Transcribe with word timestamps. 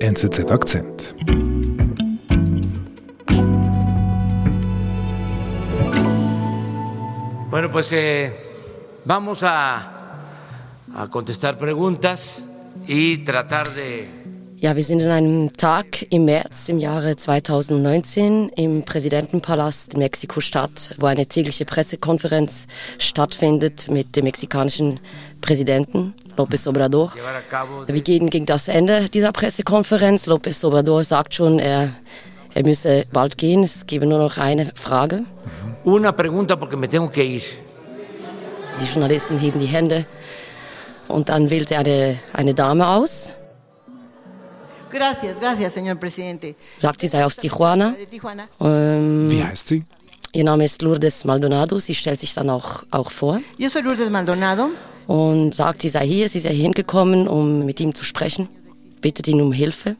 NZZ 0.00 0.50
Akzent. 0.50 1.02
Bueno, 7.48 7.70
pues 7.70 7.92
eh, 7.92 8.32
vamos 9.04 9.42
a, 9.42 10.18
a 10.94 11.08
contestar 11.08 11.56
preguntas 11.56 12.46
y 12.86 13.18
tratar 13.18 13.72
de 13.72 14.15
Ja, 14.58 14.74
wir 14.74 14.82
sind 14.82 15.00
in 15.00 15.10
einem 15.10 15.52
Tag 15.52 16.06
im 16.10 16.24
März 16.24 16.68
im 16.70 16.78
Jahre 16.78 17.14
2019 17.14 18.48
im 18.56 18.84
Präsidentenpalast 18.84 19.92
in 19.92 20.00
Mexiko-Stadt, 20.00 20.94
wo 20.98 21.06
eine 21.06 21.26
tägliche 21.26 21.66
Pressekonferenz 21.66 22.66
stattfindet 22.98 23.88
mit 23.88 24.16
dem 24.16 24.24
mexikanischen 24.24 24.98
Präsidenten 25.42 26.14
López 26.38 26.66
Obrador. 26.66 27.12
Wir 27.86 28.00
gehen 28.00 28.30
gegen 28.30 28.46
das 28.46 28.68
Ende 28.68 29.10
dieser 29.10 29.32
Pressekonferenz. 29.32 30.26
López 30.26 30.64
Obrador 30.64 31.04
sagt 31.04 31.34
schon, 31.34 31.58
er, 31.58 31.90
er 32.54 32.62
müsse 32.64 33.04
bald 33.12 33.36
gehen. 33.36 33.62
Es 33.62 33.86
gebe 33.86 34.06
nur 34.06 34.18
noch 34.18 34.38
eine 34.38 34.72
Frage. 34.74 35.24
una 35.84 36.12
pregunta 36.12 36.56
porque 36.56 36.76
me 36.76 36.88
tengo 36.88 37.08
que 37.08 37.24
ir. 37.24 37.42
Die 38.80 38.86
Journalisten 38.86 39.38
heben 39.38 39.60
die 39.60 39.66
Hände 39.66 40.04
und 41.08 41.28
dann 41.28 41.48
wählt 41.48 41.70
er 41.70 41.80
eine, 41.80 42.18
eine 42.32 42.54
Dame 42.54 42.88
aus, 42.88 43.36
sagt, 46.78 47.00
sie 47.00 47.08
sei 47.08 47.24
aus 47.24 47.36
Tijuana. 47.36 47.90
De 47.90 48.06
Tijuana. 48.06 48.44
Ähm, 48.60 49.30
Wie 49.30 49.42
heißt 49.42 49.68
sie? 49.68 49.84
Ihr 50.32 50.44
Name 50.44 50.64
ist 50.64 50.82
Lourdes 50.82 51.24
Maldonado. 51.24 51.78
Sie 51.78 51.94
stellt 51.94 52.20
sich 52.20 52.34
dann 52.34 52.50
auch, 52.50 52.82
auch 52.90 53.10
vor 53.10 53.40
Yo 53.58 53.68
soy 53.68 53.82
Lourdes 53.82 54.10
Maldonado. 54.10 54.70
und 55.06 55.54
sagt, 55.54 55.82
sie 55.82 55.88
sei 55.88 56.06
hier, 56.06 56.28
sie 56.28 56.40
sei 56.40 56.54
hingekommen, 56.54 57.28
um 57.28 57.64
mit 57.64 57.80
ihm 57.80 57.94
zu 57.94 58.04
sprechen, 58.04 58.48
bittet 59.00 59.28
ihn 59.28 59.40
um 59.40 59.52
Hilfe. 59.52 59.96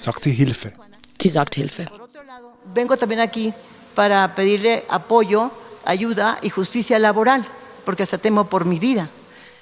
Sagt 0.00 0.22
sie 0.24 0.32
Hilfe. 0.32 0.72
Sie 1.20 1.28
sagt 1.28 1.54
Hilfe. 1.54 1.86
Vengo 2.74 2.96
también 2.96 3.20
aquí 3.20 3.52
para 3.94 4.34
pedirle 4.34 4.82
apoyo, 4.88 5.50
ayuda 5.84 6.38
y 6.42 6.50
justicia 6.50 6.98
laboral, 6.98 7.44
porque 7.84 8.02
hasta 8.02 8.18
temo 8.18 8.44
por 8.46 8.64
mi 8.64 8.78
vida. 8.78 9.08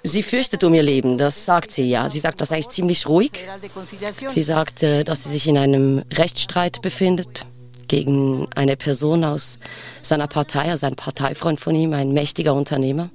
Sie 0.04 0.22
fürchtet 0.22 0.64
um 0.64 0.74
ihr 0.74 0.82
Leben, 0.82 1.16
das 1.16 1.44
sagt 1.44 1.70
sie 1.70 1.88
ja. 1.88 2.08
Sie 2.08 2.18
sagt 2.18 2.40
das 2.40 2.50
eigentlich 2.50 2.70
ziemlich 2.70 3.08
ruhig. 3.08 3.32
Sie 4.28 4.42
sagt, 4.42 4.82
äh, 4.82 5.04
dass 5.04 5.24
sie 5.24 5.30
sich 5.30 5.46
in 5.46 5.56
einem 5.56 6.02
Rechtsstreit 6.12 6.82
befindet 6.82 7.46
gegen 7.86 8.48
eine 8.54 8.76
Person 8.76 9.22
aus 9.22 9.58
seiner 10.00 10.26
Partei, 10.26 10.70
also 10.70 10.86
ein 10.86 10.96
Parteifreund 10.96 11.60
von 11.60 11.74
ihm, 11.74 11.92
ein 11.92 12.12
mächtiger 12.12 12.54
Unternehmer. 12.54 13.10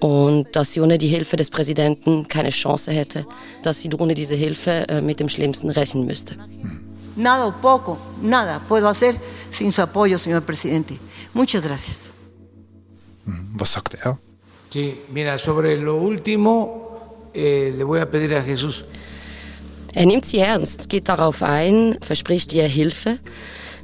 Und 0.00 0.54
dass 0.56 0.72
sie 0.72 0.80
ohne 0.80 0.98
die 0.98 1.08
Hilfe 1.08 1.36
des 1.36 1.50
Präsidenten 1.50 2.26
keine 2.28 2.50
Chance 2.50 2.92
hätte, 2.92 3.26
dass 3.62 3.80
sie 3.80 3.90
ohne 3.94 4.14
diese 4.14 4.34
Hilfe 4.34 4.88
äh, 4.88 5.00
mit 5.00 5.20
dem 5.20 5.28
Schlimmsten 5.28 5.70
rechnen 5.70 6.04
müsste. 6.04 6.36
Nada 7.16 7.46
o 7.46 7.52
poco, 7.52 7.96
nada 8.20 8.60
puedo 8.68 8.88
hacer 8.88 9.14
sin 9.50 9.72
su 9.72 9.80
apoyo, 9.80 10.18
señor 10.18 10.42
presidente. 10.42 10.98
Muchas 11.32 11.62
gracias. 11.62 12.10
Was 13.56 13.72
sagt 13.72 13.94
er? 13.94 14.18
Sí, 14.70 14.94
mira, 15.12 15.38
sobre 15.38 15.76
lo 15.76 15.96
último 15.96 17.30
eh, 17.32 17.72
le 17.76 17.84
voy 17.84 18.00
a 18.00 18.10
pedir 18.10 18.34
a 18.34 18.42
Jesús 18.42 18.84
Er 19.94 20.04
nimmt 20.04 20.26
sie 20.26 20.38
ernst, 20.38 20.90
geht 20.90 21.08
darauf 21.08 21.42
ein, 21.42 21.96
verspricht 22.02 22.52
ihr 22.52 22.64
Hilfe, 22.64 23.18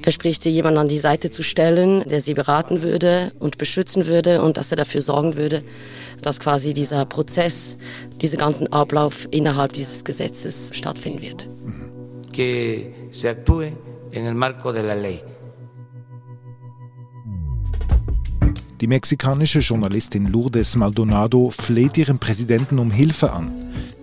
verspricht 0.02 0.44
ihr 0.44 0.52
jemanden 0.52 0.80
an 0.80 0.88
die 0.88 0.98
Seite 0.98 1.30
zu 1.30 1.42
stellen, 1.42 2.04
der 2.06 2.20
sie 2.20 2.34
beraten 2.34 2.82
würde 2.82 3.32
und 3.38 3.56
beschützen 3.56 4.06
würde 4.06 4.42
und 4.42 4.58
dass 4.58 4.70
er 4.70 4.76
dafür 4.76 5.00
sorgen 5.00 5.36
würde, 5.36 5.62
dass 6.20 6.38
quasi 6.38 6.74
dieser 6.74 7.06
Prozess, 7.06 7.78
dieser 8.20 8.36
ganzen 8.36 8.70
Ablauf 8.74 9.26
innerhalb 9.30 9.72
dieses 9.72 10.04
Gesetzes 10.04 10.68
stattfinden 10.74 11.22
wird. 11.22 11.48
que 12.32 13.08
se 13.12 13.28
actúe 13.28 13.76
en 14.10 14.26
el 14.26 14.34
marco 14.34 14.72
de 14.72 14.82
la 14.82 14.94
ley. 14.94 15.22
Die 18.82 18.88
mexikanische 18.88 19.60
Journalistin 19.60 20.26
Lourdes 20.26 20.74
Maldonado 20.74 21.50
fleht 21.50 21.96
ihren 21.96 22.18
Präsidenten 22.18 22.80
um 22.80 22.90
Hilfe 22.90 23.30
an, 23.30 23.52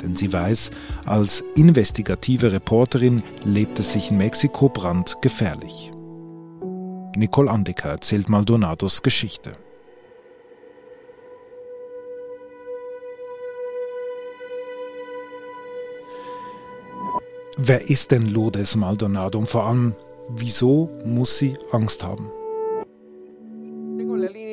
denn 0.01 0.15
sie 0.15 0.31
weiß, 0.31 0.71
als 1.05 1.43
investigative 1.57 2.53
Reporterin 2.53 3.21
lebt 3.43 3.77
es 3.79 3.91
sich 3.91 4.09
in 4.09 4.17
Mexiko 4.17 4.69
brandgefährlich. 4.69 5.91
Nicole 7.17 7.51
Andeker 7.51 7.89
erzählt 7.89 8.29
Maldonados 8.29 9.01
Geschichte. 9.01 9.57
Wer 17.57 17.89
ist 17.89 18.11
denn 18.11 18.27
Lourdes 18.27 18.77
Maldonado 18.77 19.39
und 19.39 19.49
vor 19.49 19.65
allem, 19.65 19.93
wieso 20.29 20.89
muss 21.03 21.37
sie 21.37 21.57
Angst 21.73 22.01
haben? 22.01 22.31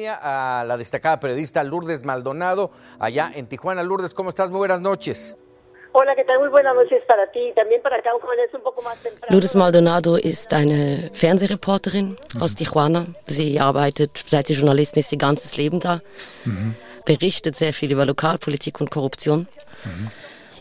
Línea 0.06 0.20
a 0.22 0.64
la 0.64 0.76
destacada 0.76 1.18
periodista 1.18 1.64
Lourdes 1.64 2.04
Maldonado, 2.04 2.70
allá 3.00 3.32
en 3.34 3.48
Tijuana. 3.48 3.82
Lourdes, 3.82 4.14
¿cómo 4.14 4.28
estás? 4.28 4.50
Muy 4.50 4.58
buenas 4.58 4.80
noches. 4.80 5.36
Hola, 5.92 6.14
¿qué 6.14 6.24
tal? 6.24 6.38
Muy 6.38 6.48
buenas 6.48 6.76
noches 6.76 7.02
para 7.08 7.28
ti 7.32 7.40
y 7.40 7.54
también 7.54 7.82
para 7.82 7.96
acá, 7.96 8.10
aunque 8.10 8.28
es 8.46 8.54
un 8.54 8.62
poco 8.62 8.82
más 8.82 8.96
temprano. 8.98 9.26
Lourdes 9.30 9.54
Maldonado 9.56 10.16
ist 10.16 10.52
eine 10.52 11.10
Fernsehreporterin 11.12 12.16
aus 12.38 12.54
Tijuana. 12.54 13.06
Sie 13.26 13.58
arbeitet, 13.58 14.22
seit 14.26 14.46
sie 14.46 14.54
Journalistin 14.54 15.00
ist, 15.00 15.10
ihr 15.10 15.18
ganzes 15.18 15.56
Leben 15.56 15.80
da, 15.80 16.00
berichtet 17.04 17.56
sehr 17.56 17.72
viel 17.72 17.90
über 17.90 18.04
Lokalpolitik 18.04 18.80
und 18.80 18.90
Korruption. 18.90 19.48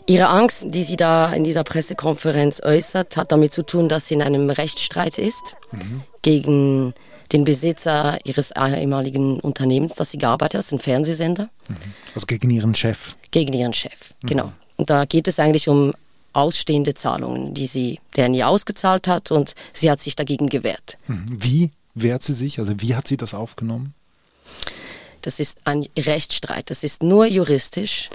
Ihre 0.06 0.26
Angst, 0.26 0.64
die 0.68 0.82
sie 0.82 0.96
da 0.96 1.32
in 1.32 1.44
dieser 1.44 1.62
Pressekonferenz 1.62 2.62
äußert, 2.64 3.16
hat 3.16 3.30
damit 3.30 3.52
zu 3.52 3.62
tun, 3.62 3.88
dass 3.88 4.08
sie 4.08 4.14
in 4.14 4.22
einem 4.22 4.50
Rechtsstreit 4.50 5.18
ist 5.18 5.56
gegen 6.22 6.94
den 7.32 7.44
Besitzer 7.44 8.18
ihres 8.24 8.52
ehemaligen 8.52 9.40
Unternehmens, 9.40 9.94
das 9.94 10.10
sie 10.10 10.18
gearbeitet 10.18 10.54
hat, 10.54 10.58
das 10.60 10.66
ist 10.66 10.72
ein 10.72 10.78
Fernsehsender, 10.78 11.48
Also 12.14 12.26
gegen 12.26 12.50
ihren 12.50 12.74
Chef. 12.74 13.16
gegen 13.30 13.52
ihren 13.52 13.72
Chef. 13.72 14.14
Genau. 14.22 14.52
Und 14.76 14.90
da 14.90 15.04
geht 15.04 15.26
es 15.28 15.38
eigentlich 15.38 15.68
um 15.68 15.92
ausstehende 16.32 16.94
Zahlungen, 16.94 17.54
die 17.54 17.66
sie, 17.66 17.98
der 18.16 18.28
nie 18.28 18.44
ausgezahlt 18.44 19.08
hat 19.08 19.30
und 19.30 19.54
sie 19.72 19.90
hat 19.90 20.00
sich 20.00 20.16
dagegen 20.16 20.48
gewehrt. 20.48 20.98
Mhm. 21.06 21.24
Wie 21.30 21.70
wehrt 21.94 22.22
sie 22.22 22.34
sich? 22.34 22.58
Also 22.58 22.74
wie 22.78 22.94
hat 22.94 23.08
sie 23.08 23.16
das 23.16 23.32
aufgenommen? 23.32 23.94
Das 25.22 25.40
ist 25.40 25.58
ein 25.64 25.86
Rechtsstreit. 25.98 26.70
Das 26.70 26.84
ist 26.84 27.02
nur 27.02 27.26
juristisch. 27.26 28.10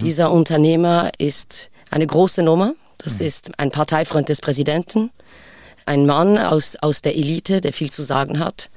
Dieser 0.00 0.30
Unternehmer 0.30 1.10
ist 1.18 1.68
eine 1.90 2.06
große 2.06 2.42
Nummer. 2.42 2.74
Das 2.98 3.20
ist 3.20 3.58
ein 3.58 3.70
Parteifreund 3.70 4.30
des 4.30 4.40
Präsidenten, 4.40 5.10
ein 5.86 6.06
Mann 6.06 6.38
aus, 6.38 6.76
aus 6.76 7.02
der 7.02 7.16
Elite, 7.16 7.60
der 7.60 7.72
viel 7.72 7.90
zu 7.90 8.02
sagen 8.02 8.38
hat. 8.38 8.70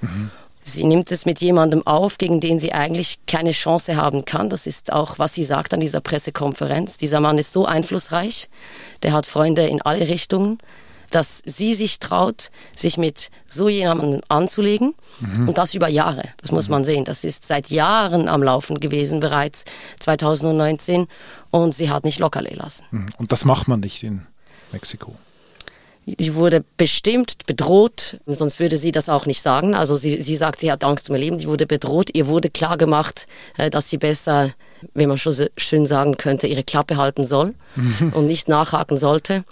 Sie 0.63 0.83
nimmt 0.83 1.11
es 1.11 1.25
mit 1.25 1.39
jemandem 1.39 1.85
auf, 1.87 2.17
gegen 2.17 2.41
den 2.41 2.59
sie 2.59 2.73
eigentlich 2.73 3.19
keine 3.25 3.51
Chance 3.51 3.95
haben 3.95 4.25
kann. 4.25 4.49
Das 4.49 4.67
ist 4.67 4.91
auch, 4.91 5.17
was 5.17 5.33
sie 5.33 5.45
sagt 5.45 5.73
an 5.73 5.79
dieser 5.79 6.01
Pressekonferenz. 6.01 6.97
Dieser 6.97 7.21
Mann 7.21 7.37
ist 7.37 7.53
so 7.53 7.65
einflussreich, 7.65 8.49
der 9.01 9.13
hat 9.13 9.25
Freunde 9.25 9.65
in 9.67 9.81
alle 9.81 10.07
Richtungen, 10.09 10.57
dass 11.09 11.41
sie 11.45 11.73
sich 11.73 11.99
traut, 11.99 12.51
sich 12.75 12.97
mit 12.97 13.29
so 13.47 13.69
jemandem 13.69 14.21
anzulegen. 14.27 14.93
Und 15.47 15.57
das 15.57 15.73
über 15.73 15.87
Jahre. 15.87 16.23
Das 16.41 16.51
muss 16.51 16.67
man 16.67 16.83
sehen. 16.83 17.05
Das 17.05 17.23
ist 17.23 17.47
seit 17.47 17.69
Jahren 17.69 18.27
am 18.27 18.43
Laufen 18.43 18.81
gewesen, 18.81 19.21
bereits 19.21 19.63
2019. 20.01 21.07
Und 21.49 21.73
sie 21.73 21.89
hat 21.89 22.03
nicht 22.03 22.19
locker 22.19 22.41
lassen. 22.41 22.83
Mhm. 22.91 23.07
Und 23.17 23.31
das 23.31 23.45
macht 23.45 23.69
man 23.69 23.79
nicht 23.79 24.03
in 24.03 24.27
Mexiko. 24.73 25.15
Sie 26.17 26.35
wurde 26.35 26.63
bestimmt 26.77 27.45
bedroht, 27.47 28.21
sonst 28.25 28.61
würde 28.61 28.77
sie 28.77 28.93
das 28.93 29.09
auch 29.09 29.25
nicht 29.25 29.41
sagen. 29.41 29.75
Also 29.75 29.97
sie, 29.97 30.21
sie 30.21 30.37
sagt, 30.37 30.61
sie 30.61 30.71
hat 30.71 30.85
Angst 30.85 31.09
um 31.09 31.15
ihr 31.15 31.19
Leben. 31.19 31.37
Sie 31.37 31.47
wurde 31.47 31.65
bedroht. 31.65 32.11
Ihr 32.13 32.27
wurde 32.27 32.49
klar 32.49 32.77
gemacht, 32.77 33.27
äh, 33.57 33.69
dass 33.69 33.89
sie 33.89 33.97
besser, 33.97 34.51
wenn 34.93 35.09
man 35.09 35.17
schon 35.17 35.33
so 35.33 35.47
schön 35.57 35.85
sagen 35.85 36.15
könnte, 36.15 36.47
ihre 36.47 36.63
Klappe 36.63 36.95
halten 36.95 37.25
soll 37.25 37.55
und 38.13 38.25
nicht 38.25 38.47
nachhaken 38.47 38.95
sollte. 38.95 39.43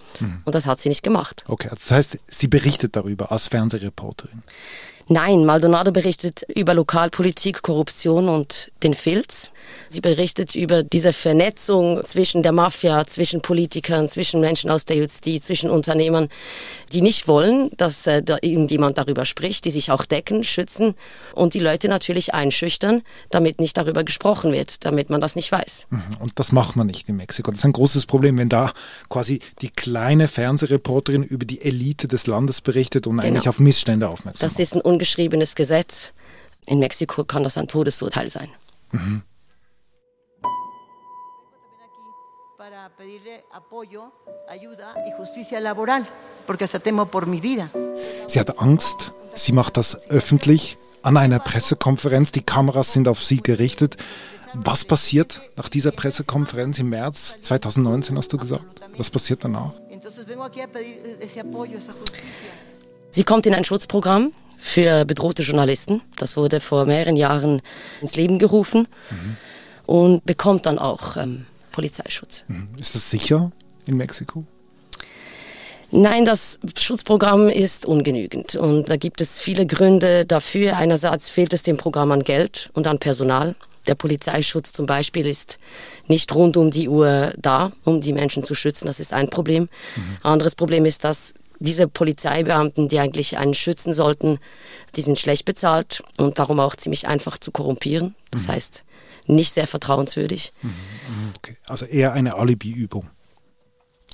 Und 0.45 0.55
das 0.55 0.65
hat 0.65 0.79
sie 0.79 0.87
nicht 0.87 1.03
gemacht. 1.03 1.43
Okay, 1.47 1.69
das 1.69 1.91
heißt, 1.91 2.19
sie 2.29 2.47
berichtet 2.47 2.95
darüber 2.95 3.33
als 3.33 3.49
Fernsehreporterin. 3.49 4.43
Nein, 5.07 5.45
Maldonado 5.45 5.91
berichtet 5.91 6.45
über 6.55 6.73
Lokalpolitik, 6.73 7.61
Korruption 7.61 8.27
und 8.27 8.71
den 8.81 8.95
Filz. 8.95 9.51
Sie 9.89 10.01
berichtet 10.01 10.55
über 10.55 10.83
diese 10.83 11.13
Vernetzung 11.13 12.03
zwischen 12.05 12.41
der 12.43 12.51
Mafia, 12.51 13.05
zwischen 13.05 13.41
Politikern, 13.41 14.09
zwischen 14.09 14.39
Menschen 14.41 14.69
aus 14.71 14.85
der 14.85 14.97
Justiz, 14.97 15.45
zwischen 15.45 15.69
Unternehmern, 15.69 16.29
die 16.91 17.01
nicht 17.01 17.27
wollen, 17.27 17.69
dass 17.77 18.05
äh, 18.07 18.23
da 18.23 18.37
irgendjemand 18.41 18.97
darüber 18.97 19.25
spricht, 19.25 19.65
die 19.65 19.71
sich 19.71 19.91
auch 19.91 20.05
decken, 20.05 20.43
schützen 20.43 20.95
und 21.33 21.53
die 21.53 21.59
Leute 21.59 21.87
natürlich 21.87 22.33
einschüchtern, 22.33 23.03
damit 23.29 23.59
nicht 23.59 23.77
darüber 23.77 24.03
gesprochen 24.03 24.51
wird, 24.53 24.85
damit 24.85 25.09
man 25.09 25.21
das 25.21 25.35
nicht 25.35 25.51
weiß. 25.51 25.87
Mhm. 25.89 26.01
Und 26.19 26.33
das 26.35 26.51
macht 26.51 26.75
man 26.75 26.87
nicht 26.87 27.07
in 27.09 27.17
Mexiko. 27.17 27.51
Das 27.51 27.59
ist 27.59 27.65
ein 27.65 27.73
großes 27.73 28.05
Problem, 28.05 28.37
wenn 28.37 28.49
da 28.49 28.71
quasi 29.09 29.39
die 29.61 29.69
kleine 29.69 30.27
Fernsehreporterin 30.27 31.23
über 31.23 31.45
die 31.45 31.61
Elite 31.61 32.07
des 32.07 32.27
Landes 32.27 32.61
berichtet 32.61 33.07
und 33.07 33.19
eigentlich 33.19 33.49
auf 33.49 33.59
Missstände 33.59 34.09
aufmerksam 34.09 34.49
ein 34.94 34.94
ungeschriebenes 34.95 35.55
Gesetz. 35.55 36.13
In 36.65 36.79
Mexiko 36.79 37.25
kann 37.25 37.43
das 37.43 37.57
ein 37.57 37.67
Todesurteil 37.67 38.29
sein. 38.29 38.49
Vida. 47.43 47.69
Sie 48.27 48.39
hat 48.39 48.57
Angst, 48.59 49.11
sie 49.35 49.51
macht 49.51 49.77
das 49.77 50.09
öffentlich 50.09 50.77
an 51.03 51.17
einer 51.17 51.39
Pressekonferenz, 51.39 52.31
die 52.31 52.41
Kameras 52.41 52.93
sind 52.93 53.07
auf 53.07 53.23
sie 53.23 53.41
gerichtet. 53.41 53.97
Was 54.53 54.85
passiert 54.85 55.41
nach 55.57 55.69
dieser 55.69 55.91
Pressekonferenz 55.91 56.79
im 56.79 56.89
März 56.89 57.37
2019, 57.41 58.17
hast 58.17 58.31
du 58.31 58.37
gesagt? 58.37 58.81
Was 58.97 59.09
passiert 59.09 59.43
danach? 59.43 59.73
Sie 63.11 63.23
kommt 63.23 63.45
in 63.45 63.53
ein 63.53 63.63
Schutzprogramm 63.65 64.31
für 64.59 65.05
bedrohte 65.05 65.43
Journalisten. 65.43 66.01
Das 66.17 66.37
wurde 66.37 66.59
vor 66.59 66.85
mehreren 66.85 67.17
Jahren 67.17 67.61
ins 68.01 68.15
Leben 68.15 68.39
gerufen 68.39 68.87
mhm. 69.09 69.37
und 69.85 70.25
bekommt 70.25 70.65
dann 70.65 70.79
auch 70.79 71.17
ähm, 71.17 71.45
Polizeischutz. 71.71 72.43
Mhm. 72.47 72.69
Ist 72.77 72.95
das 72.95 73.09
sicher 73.09 73.51
in 73.85 73.97
Mexiko? 73.97 74.45
Nein, 75.91 76.25
das 76.25 76.59
Schutzprogramm 76.77 77.47
ist 77.47 77.85
ungenügend 77.85 78.55
und 78.55 78.89
da 78.89 78.97
gibt 78.97 79.21
es 79.21 79.39
viele 79.39 79.65
Gründe 79.65 80.25
dafür. 80.25 80.77
Einerseits 80.77 81.29
fehlt 81.29 81.53
es 81.53 81.63
dem 81.63 81.77
Programm 81.77 82.11
an 82.11 82.23
Geld 82.23 82.69
und 82.73 82.87
an 82.87 82.99
Personal. 82.99 83.55
Der 83.87 83.95
Polizeischutz 83.95 84.73
zum 84.73 84.87
Beispiel 84.87 85.27
ist 85.27 85.57
nicht 86.07 86.33
rund 86.33 86.57
um 86.57 86.71
die 86.71 86.89
Uhr 86.89 87.33
da, 87.37 87.71
um 87.83 88.01
die 88.01 88.13
Menschen 88.13 88.43
zu 88.43 88.55
schützen. 88.55 88.87
Das 88.87 88.99
ist 88.99 89.13
ein 89.13 89.29
Problem. 89.29 89.69
Mhm. 89.95 90.17
Anderes 90.23 90.55
Problem 90.55 90.85
ist, 90.85 91.03
dass 91.03 91.33
diese 91.59 91.87
Polizeibeamten, 91.87 92.87
die 92.87 92.99
eigentlich 92.99 93.37
einen 93.37 93.53
schützen 93.53 93.93
sollten, 93.93 94.39
die 94.95 95.01
sind 95.01 95.19
schlecht 95.19 95.45
bezahlt 95.45 96.03
und 96.17 96.39
darum 96.39 96.59
auch 96.59 96.75
ziemlich 96.75 97.07
einfach 97.07 97.37
zu 97.37 97.51
korrumpieren. 97.51 98.15
Das 98.31 98.47
mhm. 98.47 98.53
heißt, 98.53 98.83
nicht 99.27 99.53
sehr 99.53 99.67
vertrauenswürdig. 99.67 100.53
Mhm. 100.61 100.69
mhm. 100.69 101.33
Okay. 101.37 101.57
Also 101.67 101.85
eher 101.85 102.13
eine 102.13 102.35
Alibi-Übung. 102.35 103.09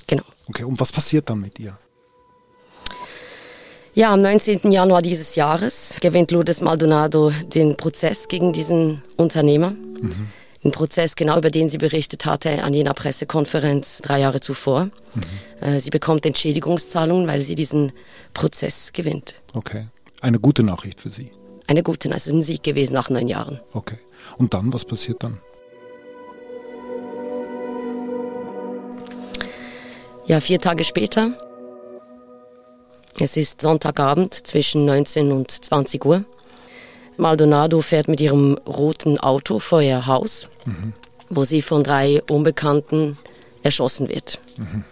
Genau. 0.06 0.24
Okay, 0.48 0.64
und 0.64 0.80
was 0.80 0.92
passiert 0.92 1.30
dann 1.30 1.40
mit 1.40 1.58
ihr? 1.58 1.78
Ja, 3.94 4.12
am 4.12 4.22
19. 4.22 4.72
Januar 4.72 5.02
dieses 5.02 5.34
Jahres 5.36 5.96
gewinnt 6.00 6.30
Lourdes 6.30 6.62
Maldonado 6.62 7.30
den 7.30 7.76
Prozess 7.76 8.26
gegen 8.28 8.52
diesen 8.54 9.02
Unternehmer. 9.16 9.70
Mhm. 9.70 10.28
Ein 10.64 10.70
Prozess, 10.70 11.16
genau 11.16 11.38
über 11.38 11.50
den 11.50 11.68
sie 11.68 11.78
berichtet 11.78 12.24
hatte 12.24 12.62
an 12.62 12.72
jener 12.72 12.94
Pressekonferenz 12.94 14.00
drei 14.02 14.20
Jahre 14.20 14.40
zuvor. 14.40 14.84
Mhm. 14.84 15.22
Äh, 15.60 15.80
sie 15.80 15.90
bekommt 15.90 16.24
Entschädigungszahlungen, 16.24 17.26
weil 17.26 17.42
sie 17.42 17.54
diesen 17.54 17.92
Prozess 18.32 18.92
gewinnt. 18.92 19.34
Okay. 19.54 19.88
Eine 20.20 20.38
gute 20.38 20.62
Nachricht 20.62 21.00
für 21.00 21.10
Sie. 21.10 21.32
Eine 21.66 21.82
gute, 21.82 22.08
es 22.10 22.26
ist 22.28 22.32
ein 22.32 22.42
Sieg 22.42 22.62
gewesen 22.62 22.94
nach 22.94 23.10
neun 23.10 23.26
Jahren. 23.26 23.60
Okay. 23.72 23.98
Und 24.38 24.54
dann, 24.54 24.72
was 24.72 24.84
passiert 24.84 25.22
dann? 25.24 25.38
Ja, 30.26 30.40
vier 30.40 30.60
Tage 30.60 30.84
später 30.84 31.32
es 33.20 33.36
ist 33.36 33.60
Sonntagabend 33.60 34.34
zwischen 34.34 34.84
19 34.84 35.32
und 35.32 35.50
20 35.50 36.04
Uhr. 36.04 36.24
Maldonado 37.22 37.80
fährt 37.80 38.08
mit 38.08 38.20
ihrem 38.20 38.58
roten 38.66 39.18
Auto 39.18 39.58
vor 39.58 39.80
ihr 39.80 40.06
Haus, 40.06 40.50
mhm. 40.66 40.92
wo 41.30 41.44
sie 41.44 41.62
von 41.62 41.82
drei 41.82 42.22
Unbekannten 42.28 43.16
erschossen 43.62 44.08
wird. 44.08 44.40
Mhm, 44.56 44.64
mh. 44.66 44.84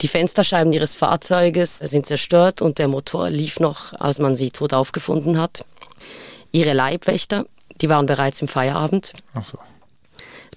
Die 0.00 0.08
Fensterscheiben 0.08 0.72
ihres 0.72 0.94
Fahrzeuges 0.94 1.78
sind 1.78 2.06
zerstört 2.06 2.62
und 2.62 2.78
der 2.78 2.88
Motor 2.88 3.30
lief 3.30 3.58
noch, 3.58 3.92
als 3.94 4.20
man 4.20 4.36
sie 4.36 4.50
tot 4.50 4.72
aufgefunden 4.72 5.38
hat. 5.38 5.64
Ihre 6.52 6.72
Leibwächter, 6.72 7.46
die 7.80 7.88
waren 7.88 8.06
bereits 8.06 8.40
im 8.40 8.48
Feierabend. 8.48 9.12
Ach 9.34 9.44
so. 9.44 9.58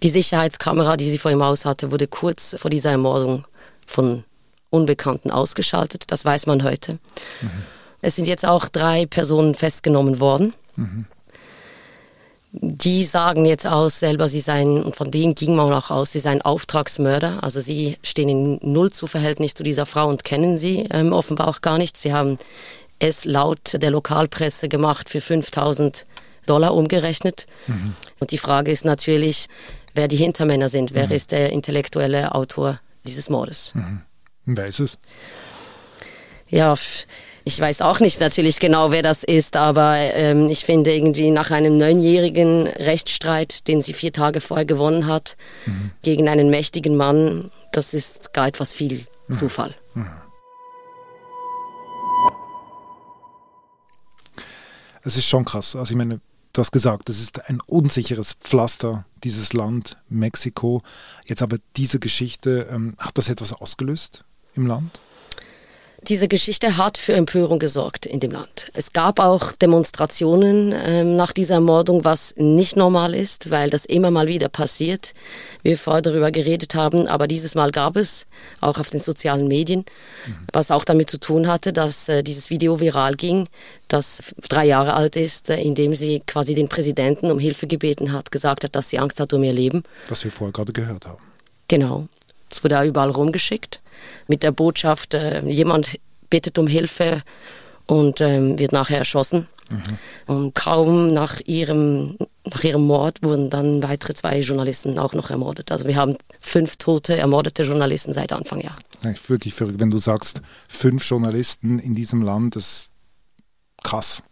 Die 0.04 0.10
Sicherheitskamera, 0.10 0.96
die 0.96 1.10
sie 1.10 1.18
vor 1.18 1.32
ihrem 1.32 1.44
Haus 1.44 1.66
hatte, 1.66 1.92
wurde 1.92 2.08
kurz 2.08 2.56
vor 2.58 2.70
dieser 2.70 2.92
Ermordung 2.92 3.46
von 3.86 4.24
Unbekannten 4.70 5.32
ausgeschaltet. 5.32 6.06
Das 6.08 6.24
weiß 6.24 6.46
man 6.46 6.64
heute. 6.64 6.94
Mhm. 7.42 7.50
Es 8.02 8.16
sind 8.16 8.28
jetzt 8.28 8.46
auch 8.46 8.68
drei 8.68 9.06
Personen 9.06 9.54
festgenommen 9.54 10.20
worden. 10.20 10.54
Mhm. 10.76 11.06
Die 12.54 13.06
sagen 13.06 13.46
jetzt 13.46 13.66
aus 13.66 14.00
selber, 14.00 14.28
sie 14.28 14.42
seien, 14.42 14.84
und 14.84 14.98
von 14.98 15.10
denen 15.10 15.36
ging 15.36 15.56
man 15.56 15.72
auch 15.72 15.90
aus, 15.90 16.12
sie 16.12 16.20
seien 16.20 16.42
Auftragsmörder. 16.42 17.44
Also 17.44 17.62
sie 17.62 17.98
stehen 18.04 18.28
in 18.28 18.60
null 18.62 18.92
zu 18.92 19.08
Verhältnis 19.08 19.54
zu 19.54 19.64
dieser 19.64 19.86
Frau 19.86 20.10
und 20.10 20.26
kennen 20.26 20.58
sie 20.58 20.88
ähm, 20.92 21.14
offenbar 21.14 21.48
auch 21.48 21.62
gar 21.62 21.78
nicht. 21.78 21.96
Sie 21.96 22.14
haben 22.14 22.38
es 23.00 23.24
laut 23.24 23.82
der 23.82 23.90
Lokalpresse 23.90 24.68
gemacht 24.68 25.10
für 25.10 25.22
5000 25.22 26.06
Dollar 26.46 26.74
umgerechnet. 26.74 27.46
Mhm. 27.68 27.96
Und 28.20 28.32
die 28.32 28.38
Frage 28.38 28.72
ist 28.72 28.84
natürlich, 28.84 29.48
wer 29.94 30.08
die 30.08 30.18
Hintermänner 30.18 30.70
sind. 30.70 30.94
Wer 30.94 31.08
mhm. 31.08 31.14
ist 31.14 31.32
der 31.32 31.52
intellektuelle 31.52 32.36
Autor 32.36 32.80
dieses 33.06 33.30
Mordes? 33.30 33.74
Mhm. 33.76 34.02
Wer 34.46 34.66
ist 34.68 34.80
es? 34.80 35.00
Ja, 36.48 36.76
ich 37.44 37.60
weiß 37.60 37.82
auch 37.82 38.00
nicht 38.00 38.20
natürlich 38.20 38.60
genau, 38.60 38.92
wer 38.92 39.02
das 39.02 39.24
ist, 39.24 39.56
aber 39.56 39.96
ähm, 39.98 40.50
ich 40.50 40.66
finde 40.66 40.94
irgendwie 40.94 41.32
nach 41.32 41.52
einem 41.52 41.78
neunjährigen 41.78 42.68
Rechtsstreit, 42.68 43.68
den 43.68 43.82
sie 43.82 43.94
vier 43.94 44.14
Tage 44.14 44.42
vorher 44.42 44.66
gewonnen 44.66 45.08
hat, 45.08 45.38
mhm. 45.66 45.92
gegen 46.02 46.30
einen 46.30 46.50
mächtigen 46.50 46.96
Mann, 46.96 47.52
das 47.72 47.94
ist 47.94 48.34
gar 48.34 48.48
etwas 48.48 48.74
viel 48.74 49.06
mhm. 49.28 49.34
Zufall. 49.34 49.74
Mhm. 49.94 50.08
Es 55.04 55.18
ist 55.18 55.26
schon 55.26 55.46
krass. 55.46 55.76
Also 55.76 55.92
ich 55.92 55.98
meine, 55.98 56.22
du 56.54 56.62
hast 56.62 56.72
gesagt, 56.72 57.10
es 57.10 57.20
ist 57.20 57.50
ein 57.50 57.60
unsicheres 57.66 58.34
Pflaster, 58.34 59.06
dieses 59.24 59.54
Land, 59.54 59.98
Mexiko. 60.10 60.84
Jetzt 61.26 61.42
aber 61.42 61.58
diese 61.76 61.98
Geschichte, 61.98 62.68
ähm, 62.72 62.96
hat 63.00 63.18
das 63.18 63.28
etwas 63.28 63.52
ausgelöst? 63.52 64.26
im 64.56 64.68
Land? 64.68 65.00
Diese 66.08 66.28
Geschichte 66.28 66.78
hat 66.78 66.98
für 66.98 67.14
Empörung 67.14 67.60
gesorgt 67.60 68.08
in 68.08 68.20
dem 68.20 68.32
Land. 68.32 68.72
Es 68.74 68.92
gab 68.92 69.20
auch 69.20 69.52
Demonstrationen 69.52 70.74
ähm, 70.76 71.16
nach 71.16 71.32
dieser 71.32 71.56
Ermordung, 71.56 72.04
was 72.04 72.34
nicht 72.38 72.76
normal 72.76 73.14
ist, 73.14 73.52
weil 73.52 73.70
das 73.70 73.86
immer 73.86 74.10
mal 74.10 74.28
wieder 74.28 74.50
passiert. 74.50 75.14
Wir 75.62 75.78
vorher 75.78 76.02
darüber 76.02 76.32
geredet 76.32 76.74
haben, 76.74 77.08
aber 77.08 77.28
dieses 77.28 77.54
Mal 77.54 77.72
gab 77.72 77.98
es 77.98 78.26
auch 78.62 78.80
auf 78.80 78.90
den 78.90 79.00
sozialen 79.00 79.48
Medien, 79.48 79.86
mhm. 80.26 80.36
was 80.52 80.72
auch 80.72 80.86
damit 80.86 81.08
zu 81.08 81.20
tun 81.20 81.48
hatte, 81.48 81.72
dass 81.72 82.10
äh, 82.10 82.24
dieses 82.24 82.50
Video 82.50 82.80
viral 82.80 83.14
ging, 83.14 83.48
das 83.88 84.24
drei 84.50 84.66
Jahre 84.66 84.96
alt 84.96 85.16
ist, 85.16 85.52
äh, 85.52 85.62
in 85.62 85.76
dem 85.76 85.94
sie 85.94 86.24
quasi 86.26 86.56
den 86.56 86.68
Präsidenten 86.68 87.30
um 87.30 87.38
Hilfe 87.38 87.68
gebeten 87.68 88.12
hat, 88.12 88.32
gesagt 88.32 88.64
hat, 88.64 88.76
dass 88.76 88.90
sie 88.90 88.98
Angst 88.98 89.20
hat 89.20 89.34
um 89.34 89.44
ihr 89.44 89.54
Leben. 89.54 89.84
Was 90.10 90.24
wir 90.24 90.32
vorher 90.32 90.52
gerade 90.52 90.74
gehört 90.74 91.06
haben. 91.06 91.22
Genau. 91.68 92.08
Es 92.52 92.64
wurde 92.64 92.80
auch 92.80 92.86
überall 92.86 93.10
rumgeschickt 93.10 93.80
mit 94.28 94.44
der 94.44 94.52
Botschaft, 94.52 95.14
äh, 95.14 95.44
jemand 95.46 96.00
bittet 96.30 96.58
um 96.58 96.68
Hilfe 96.68 97.22
und 97.88 98.22
ähm, 98.22 98.58
wird 98.58 98.72
nachher 98.72 99.00
erschossen. 99.00 99.48
Mhm. 99.70 99.98
Und 100.28 100.56
kaum 100.56 101.08
nach 101.08 101.40
ihrem, 101.46 102.18
nach 102.46 102.64
ihrem 102.64 102.86
Mord 102.86 103.24
wurden 103.24 103.50
dann 103.50 103.82
weitere 103.84 104.14
zwei 104.14 104.40
Journalisten 104.40 105.00
auch 105.00 105.14
noch 105.14 105.30
ermordet. 105.30 105.72
Also 105.72 105.88
wir 105.88 105.96
haben 105.96 106.18
fünf 106.40 106.78
tote, 106.78 107.18
ermordete 107.18 107.64
Journalisten 107.64 108.14
seit 108.14 108.34
Anfang 108.34 108.62
Jahr. 108.62 108.76
Ja, 109.04 109.14
wirklich 109.28 109.54
verrückt, 109.54 109.80
wenn 109.80 109.92
du 109.92 109.98
sagst, 109.98 110.42
fünf 110.68 111.08
Journalisten 111.10 111.80
in 111.80 111.96
diesem 111.96 112.22
Land, 112.22 112.56
das 112.56 112.64
ist 112.64 112.92
krass. 113.84 114.24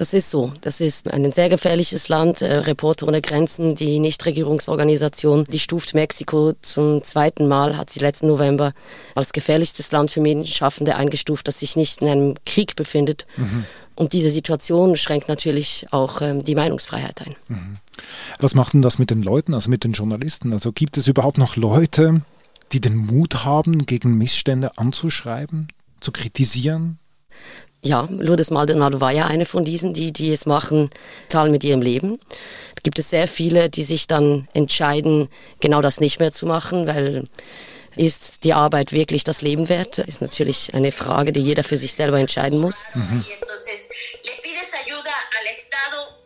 Das 0.00 0.14
ist 0.14 0.30
so. 0.30 0.54
Das 0.62 0.80
ist 0.80 1.12
ein 1.12 1.30
sehr 1.30 1.50
gefährliches 1.50 2.08
Land. 2.08 2.40
Äh, 2.40 2.60
Reporter 2.60 3.06
ohne 3.06 3.20
Grenzen, 3.20 3.74
die 3.74 3.98
Nichtregierungsorganisation, 3.98 5.44
die 5.44 5.58
stuft 5.58 5.92
Mexiko 5.92 6.54
zum 6.62 7.02
zweiten 7.02 7.46
Mal, 7.46 7.76
hat 7.76 7.90
sie 7.90 8.00
letzten 8.00 8.28
November 8.28 8.72
als 9.14 9.34
gefährlichstes 9.34 9.92
Land 9.92 10.10
für 10.10 10.22
Medienschaffende 10.22 10.96
eingestuft, 10.96 11.48
das 11.48 11.58
sich 11.58 11.76
nicht 11.76 12.00
in 12.00 12.08
einem 12.08 12.34
Krieg 12.46 12.76
befindet. 12.76 13.26
Mhm. 13.36 13.66
Und 13.94 14.14
diese 14.14 14.30
Situation 14.30 14.96
schränkt 14.96 15.28
natürlich 15.28 15.86
auch 15.90 16.22
ähm, 16.22 16.42
die 16.42 16.54
Meinungsfreiheit 16.54 17.20
ein. 17.20 17.36
Mhm. 17.48 17.76
Was 18.38 18.54
macht 18.54 18.72
denn 18.72 18.80
das 18.80 18.98
mit 18.98 19.10
den 19.10 19.22
Leuten, 19.22 19.52
also 19.52 19.68
mit 19.68 19.84
den 19.84 19.92
Journalisten? 19.92 20.54
Also 20.54 20.72
gibt 20.72 20.96
es 20.96 21.08
überhaupt 21.08 21.36
noch 21.36 21.56
Leute, 21.56 22.22
die 22.72 22.80
den 22.80 22.96
Mut 22.96 23.44
haben, 23.44 23.84
gegen 23.84 24.16
Missstände 24.16 24.78
anzuschreiben, 24.78 25.68
zu 26.00 26.10
kritisieren? 26.10 26.98
Ja, 27.82 28.08
Lourdes 28.10 28.50
Maldonado 28.50 29.00
war 29.00 29.12
ja 29.12 29.26
eine 29.26 29.46
von 29.46 29.64
diesen, 29.64 29.94
die, 29.94 30.12
die 30.12 30.32
es 30.32 30.44
machen, 30.44 30.90
zahlen 31.28 31.50
mit 31.50 31.64
ihrem 31.64 31.80
Leben. 31.80 32.18
Da 32.74 32.80
gibt 32.82 32.98
es 32.98 33.08
sehr 33.08 33.26
viele, 33.26 33.70
die 33.70 33.84
sich 33.84 34.06
dann 34.06 34.48
entscheiden, 34.52 35.28
genau 35.60 35.80
das 35.80 35.98
nicht 35.98 36.20
mehr 36.20 36.30
zu 36.30 36.46
machen, 36.46 36.86
weil 36.86 37.24
ist 37.96 38.44
die 38.44 38.52
Arbeit 38.52 38.92
wirklich 38.92 39.24
das 39.24 39.42
Leben 39.42 39.68
wert? 39.68 39.98
Ist 39.98 40.20
natürlich 40.20 40.74
eine 40.74 40.92
Frage, 40.92 41.32
die 41.32 41.40
jeder 41.40 41.64
für 41.64 41.76
sich 41.76 41.94
selber 41.94 42.18
entscheiden 42.18 42.58
muss. 42.58 42.84
Mhm. 42.94 43.24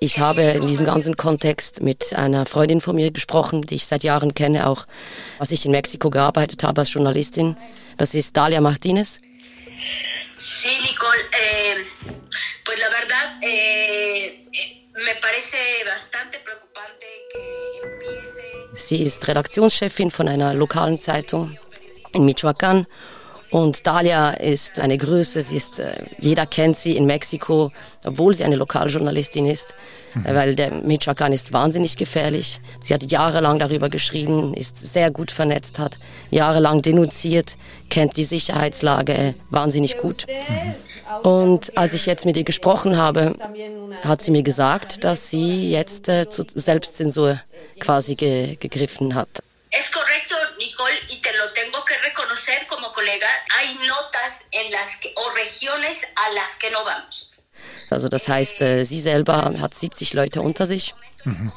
Ich 0.00 0.18
habe 0.18 0.42
in 0.42 0.66
diesem 0.66 0.84
ganzen 0.84 1.16
Kontext 1.16 1.80
mit 1.80 2.14
einer 2.14 2.44
Freundin 2.44 2.82
von 2.82 2.94
mir 2.94 3.10
gesprochen, 3.10 3.62
die 3.62 3.76
ich 3.76 3.86
seit 3.86 4.02
Jahren 4.02 4.34
kenne, 4.34 4.68
auch 4.68 4.86
als 5.38 5.50
ich 5.50 5.64
in 5.64 5.70
Mexiko 5.70 6.10
gearbeitet 6.10 6.62
habe 6.62 6.82
als 6.82 6.92
Journalistin. 6.92 7.56
Das 7.96 8.14
ist 8.14 8.36
Dalia 8.36 8.60
Martinez. 8.60 9.20
Sí, 10.46 10.78
Nicole, 10.82 11.22
eh, 11.40 11.86
pues 12.66 12.78
la 12.78 12.90
verdad 12.90 13.38
eh, 13.40 14.46
me 14.92 15.14
parece 15.14 15.56
bastante 15.86 16.38
preocupante 16.40 17.06
que 17.32 17.78
empiece 17.82 18.42
Sie 18.74 19.02
ist 19.04 19.26
Redaktionschefin 19.26 20.10
von 20.10 20.28
einer 20.28 20.52
lokalen 20.52 21.00
Zeitung 21.00 21.56
in 22.12 22.26
Michoacán 22.26 22.86
und 23.54 23.86
Dalia 23.86 24.30
ist 24.30 24.80
eine 24.80 24.98
Größe, 24.98 25.40
sie 25.40 25.58
ist, 25.58 25.78
äh, 25.78 25.94
jeder 26.18 26.44
kennt 26.44 26.76
sie 26.76 26.96
in 26.96 27.06
Mexiko, 27.06 27.70
obwohl 28.04 28.34
sie 28.34 28.42
eine 28.42 28.56
Lokaljournalistin 28.56 29.46
ist, 29.46 29.76
mhm. 30.14 30.24
weil 30.34 30.56
der 30.56 30.72
Michoacán 30.72 31.32
ist 31.32 31.52
wahnsinnig 31.52 31.96
gefährlich. 31.96 32.60
Sie 32.82 32.92
hat 32.92 33.04
jahrelang 33.04 33.60
darüber 33.60 33.88
geschrieben, 33.90 34.54
ist 34.54 34.76
sehr 34.76 35.12
gut 35.12 35.30
vernetzt, 35.30 35.78
hat 35.78 36.00
jahrelang 36.32 36.82
denunziert, 36.82 37.56
kennt 37.90 38.16
die 38.16 38.24
Sicherheitslage 38.24 39.36
wahnsinnig 39.50 39.98
gut. 39.98 40.26
Mhm. 40.26 41.30
Und 41.30 41.78
als 41.78 41.92
ich 41.92 42.06
jetzt 42.06 42.26
mit 42.26 42.36
ihr 42.36 42.42
gesprochen 42.42 42.96
habe, 42.96 43.36
hat 44.02 44.20
sie 44.20 44.32
mir 44.32 44.42
gesagt, 44.42 45.04
dass 45.04 45.30
sie 45.30 45.70
jetzt 45.70 46.08
äh, 46.08 46.28
zur 46.28 46.46
Selbstzensur 46.52 47.40
quasi 47.78 48.16
ge 48.16 48.56
gegriffen 48.56 49.14
hat. 49.14 49.44
Es 49.76 49.90
correcto, 49.90 50.36
Nicole, 50.58 50.94
y 51.08 51.20
te 51.20 51.30
lo 51.36 51.52
tengo 51.52 51.84
que 51.84 51.93
reconocer 52.34 52.66
como 52.68 52.92
colega. 52.92 53.26
Hay 53.58 53.76
notas 53.86 54.48
en 54.52 54.70
las 54.72 54.96
que, 54.96 55.12
o 55.16 55.34
regiones 55.34 56.06
a 56.16 56.34
las 56.34 56.56
que 56.56 56.70
no 56.70 56.84
vamos. 56.84 57.32
Also 57.90 58.08
das 58.08 58.28
heißt, 58.28 58.60
äh, 58.60 58.84
sie 58.84 59.00
selber 59.00 59.54
hat 59.60 59.74
70 59.74 60.14
Leute 60.14 60.42
unter 60.42 60.66
sich. 60.66 60.94
Mhm. 61.24 61.52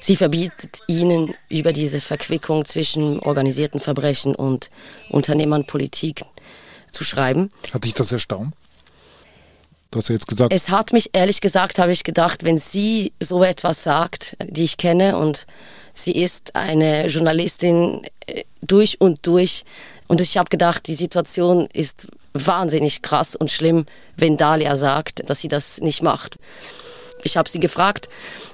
Sie 0.00 0.16
verbietet 0.16 0.80
ihnen 0.88 1.34
über 1.48 1.72
diese 1.72 2.00
Verquickung 2.00 2.64
zwischen 2.64 3.20
organisierten 3.20 3.80
Verbrechen 3.80 4.34
und 4.34 4.70
Unternehmern 5.10 5.64
Politik 5.64 6.24
zu 6.90 7.04
schreiben. 7.04 7.50
Hat 7.72 7.84
dich 7.84 7.94
das 7.94 8.10
erstaunt? 8.10 8.52
Du 9.92 9.98
hast 9.98 10.08
ja 10.08 10.14
jetzt 10.14 10.26
gesagt. 10.26 10.52
Es 10.52 10.70
hat 10.70 10.92
mich, 10.92 11.10
ehrlich 11.12 11.40
gesagt, 11.40 11.78
habe 11.78 11.92
ich 11.92 12.02
gedacht, 12.02 12.44
wenn 12.44 12.58
sie 12.58 13.12
so 13.20 13.44
etwas 13.44 13.84
sagt, 13.84 14.36
die 14.40 14.64
ich 14.64 14.76
kenne 14.76 15.16
und 15.16 15.46
Sie 15.94 16.12
ist 16.12 16.56
eine 16.56 17.06
Journalistin 17.06 18.02
äh, 18.26 18.44
durch 18.62 19.00
und 19.00 19.26
durch. 19.26 19.64
Und 20.12 20.20
ich 20.20 20.36
habe 20.36 20.50
gedacht, 20.50 20.88
die 20.88 20.94
Situation 20.94 21.68
ist 21.72 22.06
wahnsinnig 22.34 23.00
krass 23.00 23.34
und 23.34 23.50
schlimm, 23.50 23.86
wenn 24.14 24.36
Dalia 24.36 24.76
sagt, 24.76 25.26
dass 25.30 25.40
sie 25.40 25.48
das 25.48 25.80
nicht 25.80 26.02
macht. 26.02 26.36
Ich 27.24 27.38
habe 27.38 27.48
sie 27.48 27.60
gefragt, 27.60 28.10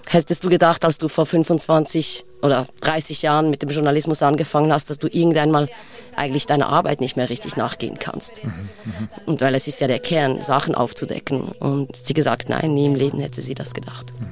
hättest 0.07 0.45
du 0.45 0.51
gedacht, 0.51 0.85
als 0.85 0.99
du 0.99 1.09
vor 1.09 1.27
25 1.27 2.25
oder 2.43 2.69
30 2.83 3.23
Jahren 3.23 3.51
mit 3.51 3.63
dem 3.63 3.71
Journalismus 3.71 4.23
angefangen 4.23 4.73
hast, 4.73 4.89
dass 4.89 5.01
du 5.01 5.09
irgendwann 5.09 5.51
mal 5.51 5.69
eigentlich 6.15 6.47
deiner 6.47 6.69
Arbeit 6.69 7.01
nicht 7.01 7.17
mehr 7.17 7.29
richtig 7.29 7.57
nachgehen 7.57 7.99
kannst? 7.99 8.45
Mhm, 8.45 8.69
mh. 8.85 9.09
Und 9.27 9.41
weil 9.41 9.57
es 9.57 9.67
ist 9.67 9.81
ja 9.81 9.89
der 9.89 9.99
Kern, 9.99 10.41
Sachen 10.43 10.77
aufzudecken. 10.77 11.41
Und 11.59 11.97
sie 11.97 12.15
gesagt, 12.15 12.49
nein, 12.49 12.73
nie 12.73 12.87
im 12.87 12.95
Leben 12.95 13.19
hätte 13.19 13.43
sie 13.43 13.57
das 13.57 13.75
gedacht. 13.75 14.13
Mhm. 14.17 14.29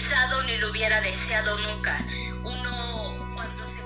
Pensado 0.00 0.42
ni 0.44 0.56
lo 0.58 0.70
hubiera 0.70 1.00
deseado 1.00 1.56
nunca. 1.58 1.98
Uno 2.42 3.34
cuando 3.34 3.68
se 3.68 3.80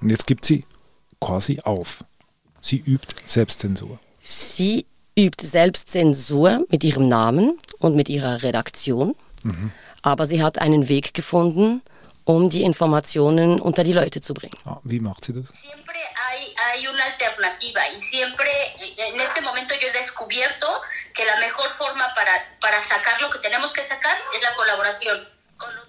Und 0.00 0.10
jetzt 0.10 0.26
gibt 0.26 0.44
sie 0.44 0.64
quasi 1.20 1.60
auf. 1.64 2.04
Sie 2.60 2.78
übt 2.78 3.14
Selbstzensur. 3.24 3.98
Sie 4.20 4.86
übt 5.16 5.46
Selbstzensur 5.46 6.66
mit 6.68 6.84
ihrem 6.84 7.08
Namen 7.08 7.58
und 7.78 7.96
mit 7.96 8.08
ihrer 8.08 8.42
Redaktion. 8.42 9.16
Mhm. 9.42 9.72
Aber 10.02 10.26
sie 10.26 10.42
hat 10.42 10.58
einen 10.58 10.88
Weg 10.88 11.14
gefunden, 11.14 11.82
um 12.24 12.50
die 12.50 12.62
Informationen 12.62 13.60
unter 13.60 13.84
die 13.84 13.92
Leute 13.92 14.20
zu 14.20 14.34
bringen. 14.34 14.58
Ah, 14.64 14.80
wie 14.84 15.00
macht 15.00 15.24
sie 15.24 15.32
das? 15.32 15.44
Siempre 15.48 15.98
hay, 16.14 16.54
hay 16.56 16.86
una 16.88 17.04
alternativa 17.04 17.80
y 17.92 17.96
siempre 17.96 18.50
en 19.12 19.20
este 19.20 19.40
momento 19.40 19.74
yo 19.80 19.88
he 19.88 19.92
descubierto 19.92 20.68
que 21.14 21.24
la 21.24 21.36
mejor 21.40 21.70
forma 21.70 22.04
para, 22.14 22.32
para 22.60 22.80
sacar 22.80 23.20
lo 23.20 23.30
que 23.30 23.38
tenemos 23.38 23.72
que 23.72 23.82
sacar 23.82 24.16
es 24.34 24.42
la 24.42 24.54
colaboración. 24.56 25.26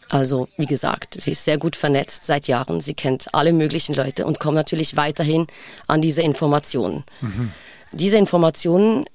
Also, 0.09 0.47
wie 0.57 0.67
gesagt, 0.67 1.19
sie 1.19 1.31
ist 1.31 1.43
sehr 1.43 1.57
gut 1.57 1.75
vernetzt 1.75 2.25
seit 2.25 2.47
Jahren. 2.47 2.79
Sie 2.79 2.93
kennt 2.93 3.33
alle 3.33 3.51
möglichen 3.53 3.95
Leute 3.95 4.25
und 4.25 4.39
kommt 4.39 4.55
natürlich 4.55 4.95
weiterhin 4.95 5.47
an 5.87 6.01
diese 6.01 6.21
Informationen. 6.21 7.03
Mhm. 7.21 7.51
Diese 7.91 8.17
Informationen 8.17 9.05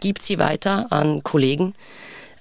gibt 0.00 0.22
sie 0.22 0.38
weiter 0.38 0.88
an 0.90 1.22
Kollegen, 1.22 1.74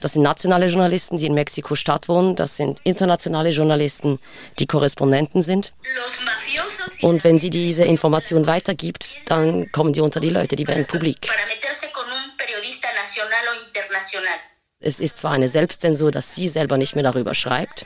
das 0.04 0.14
sind 0.14 0.24
nationale 0.24 0.68
Journalisten, 0.68 1.18
die 1.18 1.28
in 1.28 1.34
Mexiko-Stadt 1.34 2.10
wohnen. 2.10 2.36
Das 2.36 2.58
sind 2.58 2.82
internationale 2.84 3.52
Journalisten, 3.52 4.20
die 4.60 4.68
Korrespondenten 4.68 5.42
sind. 5.42 5.72
Und 7.02 7.24
wenn 7.24 7.40
sie 7.40 7.50
diese 7.50 7.86
Information 7.86 8.46
weitergibt, 8.46 9.20
dann 9.28 9.72
kommen 9.72 9.94
die 9.94 10.02
unter 10.02 10.20
die 10.20 10.30
Leute, 10.30 10.58
die 10.58 10.68
werden 10.68 10.86
publik. 10.86 11.30
Es 14.80 15.00
ist 15.00 15.18
zwar 15.18 15.32
eine 15.32 15.48
Selbstzensur, 15.48 16.12
dass 16.12 16.36
sie 16.36 16.50
selber 16.50 16.78
nicht 16.78 16.96
mehr 16.96 17.04
darüber 17.04 17.34
schreibt, 17.34 17.86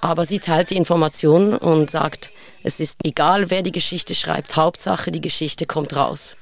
aber 0.00 0.24
sie 0.24 0.40
teilt 0.40 0.70
die 0.70 0.76
Informationen 0.76 1.56
und 1.56 1.90
sagt, 1.90 2.30
es 2.62 2.80
ist 2.80 2.98
egal, 3.04 3.50
wer 3.50 3.62
die 3.62 3.72
Geschichte 3.72 4.14
schreibt, 4.14 4.56
Hauptsache 4.56 5.10
die 5.10 5.20
Geschichte 5.20 5.66
kommt 5.66 5.94
raus. 5.94 6.36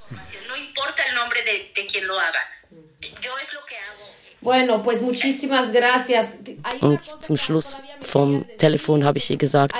Und 6.80 7.00
zum 7.22 7.36
Schluss 7.36 7.80
vom 8.02 8.46
Telefon 8.58 9.04
habe 9.04 9.18
ich 9.18 9.30
ihr 9.30 9.36
gesagt, 9.36 9.74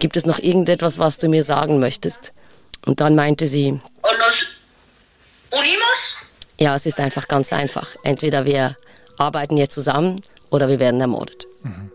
gibt 0.00 0.16
es 0.16 0.26
noch 0.26 0.38
irgendetwas, 0.38 0.98
was 0.98 1.18
du 1.18 1.28
mir 1.28 1.44
sagen 1.44 1.78
möchtest? 1.78 2.32
Und 2.86 3.00
dann 3.00 3.14
meinte 3.14 3.46
sie, 3.46 3.80
ja, 6.60 6.76
es 6.76 6.86
ist 6.86 7.00
einfach 7.00 7.26
ganz 7.26 7.52
einfach. 7.52 7.96
Entweder 8.02 8.44
wir 8.44 8.76
arbeiten 9.18 9.56
jetzt 9.56 9.74
zusammen 9.74 10.20
oder 10.50 10.68
wir 10.68 10.78
werden 10.78 11.00
ermordet. 11.00 11.46
Mhm. 11.62 11.90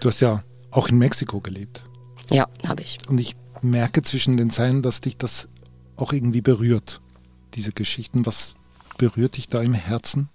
Du 0.00 0.10
hast 0.10 0.20
ja 0.20 0.42
auch 0.70 0.88
in 0.88 0.98
Mexiko 0.98 1.40
gelebt. 1.40 1.82
Ja, 2.30 2.46
habe 2.68 2.82
ich. 2.82 2.98
Und 3.08 3.18
ich 3.18 3.34
merke 3.62 4.02
zwischen 4.02 4.36
den 4.36 4.50
Zeilen, 4.50 4.82
dass 4.82 5.00
dich 5.00 5.16
das 5.16 5.48
auch 5.96 6.12
irgendwie 6.12 6.42
berührt, 6.42 7.00
diese 7.54 7.72
Geschichten. 7.72 8.26
Was 8.26 8.56
berührt 8.98 9.36
dich 9.36 9.48
da 9.48 9.60
im 9.62 9.74
Herzen? 9.74 10.28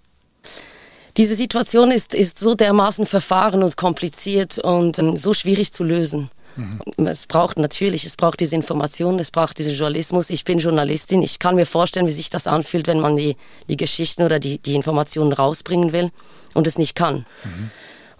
Diese 1.16 1.34
Situation 1.34 1.90
ist, 1.90 2.14
ist 2.14 2.38
so 2.38 2.54
dermaßen 2.54 3.06
verfahren 3.06 3.62
und 3.62 3.76
kompliziert 3.76 4.58
und 4.58 4.98
um, 4.98 5.16
so 5.16 5.34
schwierig 5.34 5.72
zu 5.72 5.84
lösen. 5.84 6.30
Mhm. 6.56 7.06
Es 7.06 7.26
braucht 7.26 7.58
natürlich, 7.58 8.04
es 8.04 8.16
braucht 8.16 8.40
diese 8.40 8.54
Information, 8.54 9.18
es 9.18 9.30
braucht 9.30 9.58
diesen 9.58 9.74
Journalismus. 9.74 10.30
Ich 10.30 10.44
bin 10.44 10.58
Journalistin, 10.58 11.22
ich 11.22 11.38
kann 11.38 11.54
mir 11.54 11.66
vorstellen, 11.66 12.06
wie 12.06 12.12
sich 12.12 12.30
das 12.30 12.46
anfühlt, 12.46 12.86
wenn 12.86 13.00
man 13.00 13.16
die, 13.16 13.36
die 13.68 13.76
Geschichten 13.76 14.22
oder 14.22 14.38
die, 14.38 14.58
die 14.58 14.74
Informationen 14.74 15.32
rausbringen 15.32 15.92
will 15.92 16.10
und 16.54 16.66
es 16.66 16.78
nicht 16.78 16.94
kann. 16.94 17.26
Mhm. 17.44 17.70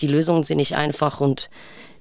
Die 0.00 0.08
Lösungen 0.08 0.42
sind 0.42 0.56
nicht 0.56 0.74
einfach 0.74 1.20
und 1.20 1.48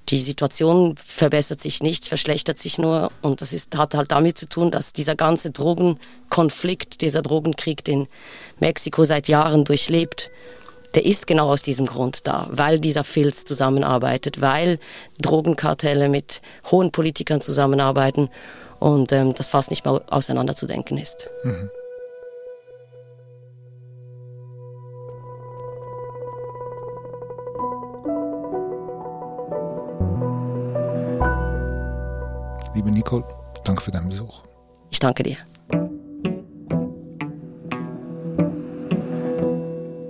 die 0.08 0.20
Situation 0.20 0.96
verbessert 0.96 1.60
sich 1.60 1.82
nicht, 1.82 2.06
verschlechtert 2.06 2.58
sich 2.58 2.76
nur. 2.78 3.12
Und 3.22 3.40
das 3.40 3.52
ist, 3.52 3.76
hat 3.76 3.94
halt 3.94 4.10
damit 4.10 4.36
zu 4.36 4.48
tun, 4.48 4.70
dass 4.70 4.92
dieser 4.92 5.14
ganze 5.14 5.50
Drogenkonflikt, 5.52 7.00
dieser 7.00 7.22
Drogenkrieg, 7.22 7.84
den 7.84 8.08
Mexiko 8.58 9.04
seit 9.04 9.28
Jahren 9.28 9.64
durchlebt, 9.64 10.30
der 10.94 11.04
ist 11.04 11.26
genau 11.26 11.48
aus 11.50 11.62
diesem 11.62 11.86
Grund 11.86 12.26
da, 12.26 12.48
weil 12.50 12.80
dieser 12.80 13.04
Filz 13.04 13.44
zusammenarbeitet, 13.44 14.40
weil 14.40 14.78
Drogenkartelle 15.20 16.08
mit 16.08 16.42
hohen 16.70 16.92
Politikern 16.92 17.40
zusammenarbeiten 17.40 18.28
und 18.78 19.12
ähm, 19.12 19.34
das 19.34 19.48
fast 19.48 19.70
nicht 19.70 19.84
mehr 19.84 20.02
auseinanderzudenken 20.08 20.98
ist. 20.98 21.30
Mhm. 21.44 21.70
Liebe 32.74 32.90
Nicole, 32.90 33.24
danke 33.64 33.82
für 33.82 33.90
deinen 33.90 34.08
Besuch. 34.08 34.42
Ich 34.90 34.98
danke 34.98 35.22
dir. 35.22 35.36